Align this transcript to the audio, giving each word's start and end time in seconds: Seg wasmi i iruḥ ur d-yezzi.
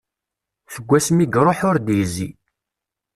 Seg 0.73 0.85
wasmi 0.89 1.23
i 1.23 1.27
iruḥ 1.39 1.59
ur 1.69 1.77
d-yezzi. 1.85 2.29